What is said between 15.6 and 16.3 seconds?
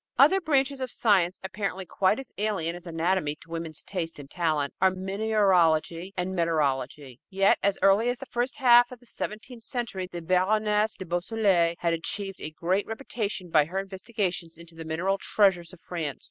of France.